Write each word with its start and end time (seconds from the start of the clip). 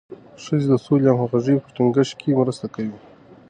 ښځې 0.43 0.67
د 0.69 0.73
سولې 0.85 1.07
او 1.11 1.17
همغږۍ 1.21 1.55
په 1.63 1.69
ټینګښت 1.75 2.13
کې 2.19 2.37
مرسته 2.39 2.65
کوي. 2.75 2.97